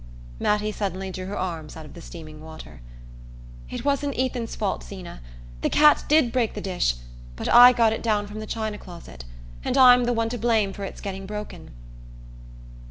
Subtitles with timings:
[0.39, 2.81] Mattie suddenly drew her arms out of the steaming water.
[3.69, 5.21] "It wasn't Ethan's fault, Zeena!
[5.61, 6.95] The cat did break the dish;
[7.35, 9.25] but I got it down from the china closet,
[9.63, 11.69] and I'm the one to blame for its getting broken."